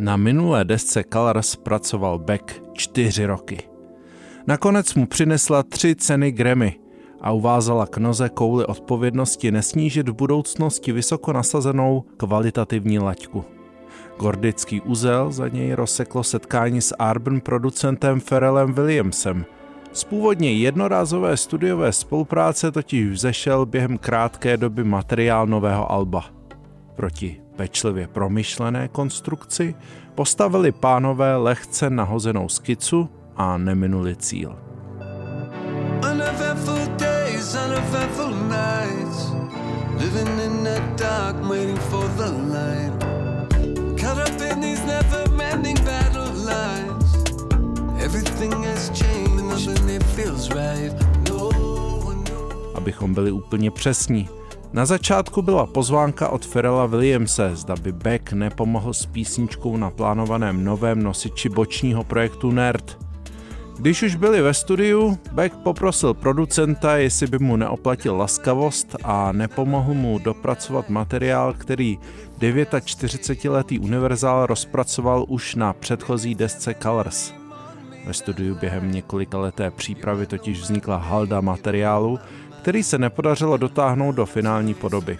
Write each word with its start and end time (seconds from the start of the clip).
Na 0.00 0.16
minulé 0.16 0.64
desce 0.64 1.04
Colors 1.12 1.56
pracoval 1.56 2.18
Beck 2.18 2.62
čtyři 2.72 3.26
roky. 3.26 3.58
Nakonec 4.46 4.94
mu 4.94 5.06
přinesla 5.06 5.62
tři 5.62 5.94
ceny 5.94 6.32
Grammy 6.32 6.78
a 7.20 7.32
uvázala 7.32 7.86
k 7.86 7.96
noze 7.96 8.28
kouli 8.28 8.66
odpovědnosti 8.66 9.50
nesnížit 9.50 10.08
v 10.08 10.12
budoucnosti 10.12 10.92
vysoko 10.92 11.32
nasazenou 11.32 12.04
kvalitativní 12.16 12.98
laťku. 12.98 13.44
Gordický 14.18 14.80
uzel 14.80 15.32
za 15.32 15.48
něj 15.48 15.72
rozseklo 15.72 16.22
setkání 16.22 16.80
s 16.80 16.94
Arben 16.98 17.40
producentem 17.40 18.20
Ferelem 18.20 18.72
Williamsem. 18.72 19.44
Z 19.92 20.04
původně 20.04 20.52
jednorázové 20.52 21.36
studiové 21.36 21.92
spolupráce 21.92 22.72
totiž 22.72 23.08
vzešel 23.08 23.66
během 23.66 23.98
krátké 23.98 24.56
doby 24.56 24.84
materiál 24.84 25.46
nového 25.46 25.92
alba. 25.92 26.24
Proti 26.96 27.40
pečlivě 27.60 28.08
promyšlené 28.08 28.88
konstrukci 28.88 29.74
postavili 30.14 30.72
pánové 30.72 31.36
lehce 31.36 31.90
nahozenou 31.90 32.48
skicu 32.48 33.08
a 33.36 33.58
neminuli 33.58 34.16
cíl. 34.16 34.56
no. 51.28 51.50
Abychom 52.74 53.14
byli 53.14 53.32
úplně 53.32 53.70
přesní, 53.70 54.28
na 54.72 54.86
začátku 54.86 55.42
byla 55.42 55.66
pozvánka 55.66 56.28
od 56.28 56.46
Ferela 56.46 56.86
Williamse, 56.86 57.56
zda 57.56 57.76
by 57.76 57.92
Beck 57.92 58.32
nepomohl 58.32 58.94
s 58.94 59.06
písničkou 59.06 59.76
na 59.76 59.90
plánovaném 59.90 60.64
novém 60.64 61.02
nosiči 61.02 61.48
bočního 61.48 62.04
projektu 62.04 62.50
Nerd. 62.50 62.98
Když 63.78 64.02
už 64.02 64.14
byli 64.14 64.42
ve 64.42 64.54
studiu, 64.54 65.18
Beck 65.32 65.56
poprosil 65.56 66.14
producenta, 66.14 66.96
jestli 66.96 67.26
by 67.26 67.38
mu 67.38 67.56
neoplatil 67.56 68.16
laskavost 68.16 68.96
a 69.04 69.32
nepomohl 69.32 69.94
mu 69.94 70.18
dopracovat 70.18 70.90
materiál, 70.90 71.52
který 71.52 71.98
49-letý 72.38 73.78
univerzál 73.78 74.46
rozpracoval 74.46 75.24
už 75.28 75.54
na 75.54 75.72
předchozí 75.72 76.34
desce 76.34 76.74
Colors. 76.74 77.32
Ve 78.06 78.14
studiu 78.14 78.54
během 78.54 78.92
několika 78.92 79.38
leté 79.38 79.70
přípravy 79.70 80.26
totiž 80.26 80.60
vznikla 80.60 80.96
halda 80.96 81.40
materiálu, 81.40 82.18
který 82.60 82.82
se 82.82 82.98
nepodařilo 82.98 83.56
dotáhnout 83.56 84.12
do 84.12 84.26
finální 84.26 84.74
podoby. 84.74 85.18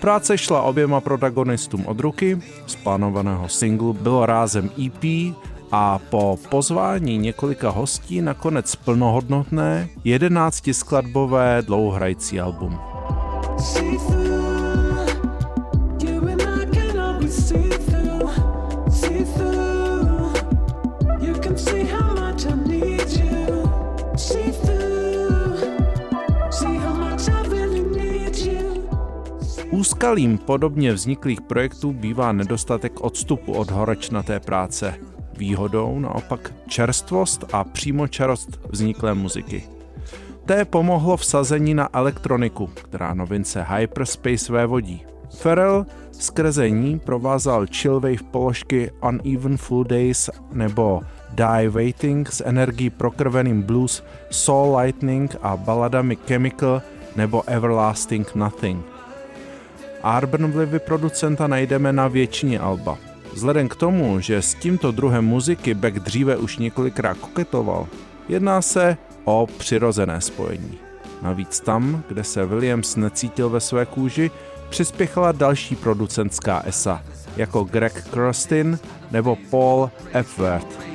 Práce 0.00 0.38
šla 0.38 0.62
oběma 0.62 1.00
protagonistům 1.00 1.86
od 1.86 2.00
ruky, 2.00 2.42
z 2.66 2.74
plánovaného 2.74 3.48
singlu 3.48 3.92
bylo 3.92 4.26
rázem 4.26 4.70
EP 4.86 5.34
a 5.72 5.98
po 5.98 6.38
pozvání 6.48 7.18
několika 7.18 7.70
hostí 7.70 8.22
nakonec 8.22 8.76
plnohodnotné 8.76 9.88
jedenáctiskladbové 10.04 11.62
dlouhohrající 11.62 12.40
album. 12.40 12.78
See 13.58 14.33
Úskalím 29.84 30.38
podobně 30.38 30.92
vzniklých 30.92 31.40
projektů 31.40 31.92
bývá 31.92 32.32
nedostatek 32.32 33.00
odstupu 33.00 33.52
od 33.52 33.70
horečnaté 33.70 34.40
práce. 34.40 34.94
Výhodou 35.38 35.98
naopak 35.98 36.54
čerstvost 36.68 37.44
a 37.52 37.64
přímočarost 37.64 38.60
vzniklé 38.68 39.14
muziky. 39.14 39.64
Té 40.44 40.64
pomohlo 40.64 41.16
vsazení 41.16 41.74
na 41.74 41.88
elektroniku, 41.92 42.66
která 42.66 43.14
novince 43.14 43.66
Hyperspace 43.68 44.52
vévodí. 44.52 45.04
Ferrell 45.38 45.86
skrze 46.12 46.70
ní 46.70 46.98
provázal 46.98 47.66
chillwave 47.66 48.24
položky 48.30 48.90
Uneven 49.08 49.56
Full 49.56 49.84
Days 49.84 50.30
nebo 50.52 51.02
Die 51.30 51.70
Waiting 51.70 52.32
s 52.32 52.42
energií 52.46 52.90
prokrveným 52.90 53.62
blues 53.62 54.02
Soul 54.30 54.76
Lightning 54.76 55.36
a 55.42 55.56
baladami 55.56 56.16
Chemical 56.16 56.82
nebo 57.16 57.48
Everlasting 57.48 58.34
Nothing– 58.34 58.84
Arben 60.04 60.52
vlivy 60.52 60.78
producenta 60.78 61.46
najdeme 61.46 61.92
na 61.92 62.08
většině 62.08 62.58
alba. 62.58 62.98
Vzhledem 63.32 63.68
k 63.68 63.76
tomu, 63.76 64.20
že 64.20 64.42
s 64.42 64.54
tímto 64.54 64.92
druhem 64.92 65.24
muziky 65.24 65.74
Beck 65.74 65.98
dříve 65.98 66.36
už 66.36 66.58
několikrát 66.58 67.18
koketoval, 67.18 67.86
jedná 68.28 68.62
se 68.62 68.96
o 69.24 69.46
přirozené 69.58 70.20
spojení. 70.20 70.78
Navíc 71.22 71.60
tam, 71.60 72.02
kde 72.08 72.24
se 72.24 72.46
Williams 72.46 72.96
necítil 72.96 73.50
ve 73.50 73.60
své 73.60 73.86
kůži, 73.86 74.30
přispěchala 74.68 75.32
další 75.32 75.76
producentská 75.76 76.62
esa, 76.66 77.02
jako 77.36 77.64
Greg 77.64 78.04
Crostin 78.10 78.78
nebo 79.10 79.36
Paul 79.50 79.90
Epworth. 80.14 80.93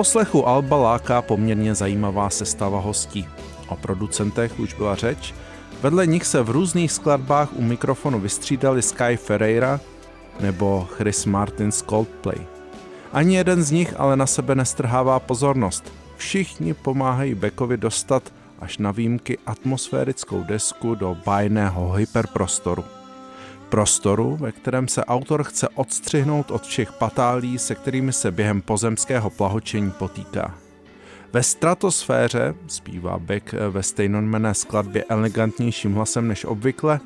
Poslechu 0.00 0.48
Alba 0.48 0.76
láká 0.76 1.22
poměrně 1.22 1.74
zajímavá 1.74 2.30
sestava 2.30 2.80
hostí. 2.80 3.28
O 3.68 3.76
producentech 3.76 4.60
už 4.60 4.74
byla 4.74 4.94
řeč, 4.94 5.34
vedle 5.82 6.06
nich 6.06 6.26
se 6.26 6.42
v 6.42 6.50
různých 6.50 6.92
skladbách 6.92 7.48
u 7.52 7.62
mikrofonu 7.62 8.20
vystřídali 8.20 8.82
Sky 8.82 9.16
Ferreira 9.16 9.80
nebo 10.40 10.88
Chris 10.96 11.26
Martin 11.26 11.72
z 11.72 11.82
Coldplay. 11.82 12.38
Ani 13.12 13.36
jeden 13.36 13.62
z 13.62 13.70
nich 13.70 13.94
ale 14.00 14.16
na 14.16 14.26
sebe 14.26 14.54
nestrhává 14.54 15.20
pozornost. 15.20 15.92
Všichni 16.16 16.74
pomáhají 16.74 17.34
Beckovi 17.34 17.76
dostat 17.76 18.32
až 18.60 18.78
na 18.78 18.90
výjimky 18.90 19.38
atmosférickou 19.46 20.42
desku 20.42 20.94
do 20.94 21.16
bajného 21.24 21.92
hyperprostoru 21.92 22.99
prostoru, 23.70 24.36
ve 24.36 24.52
kterém 24.52 24.88
se 24.88 25.04
autor 25.04 25.44
chce 25.44 25.68
odstřihnout 25.68 26.50
od 26.50 26.62
všech 26.62 26.92
patálí, 26.92 27.58
se 27.58 27.74
kterými 27.74 28.12
se 28.12 28.30
během 28.30 28.62
pozemského 28.62 29.30
plahočení 29.30 29.90
potýká. 29.90 30.54
Ve 31.32 31.42
stratosféře, 31.42 32.54
zpívá 32.66 33.18
Beck 33.18 33.54
ve 33.70 33.82
stejnojmenné 33.82 34.54
skladbě 34.54 35.04
elegantnějším 35.04 35.94
hlasem 35.94 36.28
než 36.28 36.44
obvykle, 36.44 37.00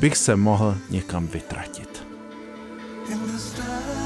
bych 0.00 0.16
se 0.16 0.36
mohl 0.36 0.76
někam 0.90 1.26
vytratit. 1.26 2.06
In 3.10 3.18
the 3.18 4.03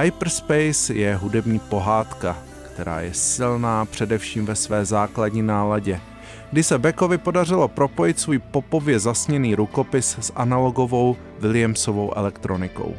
Hyperspace 0.00 0.94
je 0.94 1.16
hudební 1.16 1.58
pohádka, 1.58 2.38
která 2.66 3.00
je 3.00 3.14
silná 3.14 3.84
především 3.84 4.46
ve 4.46 4.54
své 4.54 4.84
základní 4.84 5.42
náladě, 5.42 6.00
kdy 6.52 6.62
se 6.62 6.78
Beckovi 6.78 7.18
podařilo 7.18 7.68
propojit 7.68 8.20
svůj 8.20 8.38
popově 8.38 9.00
zasněný 9.00 9.54
rukopis 9.54 10.16
s 10.20 10.32
analogovou 10.36 11.16
Williamsovou 11.38 12.12
elektronikou. 12.16 12.96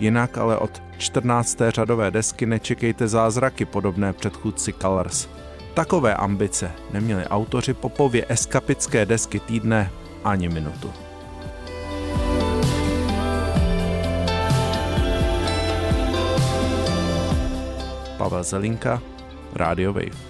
Jinak 0.00 0.38
ale 0.38 0.58
od 0.58 0.82
14. 0.98 1.58
řadové 1.68 2.10
desky 2.10 2.46
nečekejte 2.46 3.08
zázraky 3.08 3.64
podobné 3.64 4.12
předchůdci 4.12 4.72
Colors. 4.72 5.28
Takové 5.74 6.14
ambice 6.14 6.70
neměli 6.92 7.26
autoři 7.26 7.74
popově 7.74 8.24
eskapické 8.28 9.06
desky 9.06 9.40
týdne 9.40 9.90
ani 10.24 10.48
minutu. 10.48 11.07
Pavel 18.18 18.44
Zelinka, 18.44 19.00
Radio 19.54 19.92
Wave. 19.92 20.27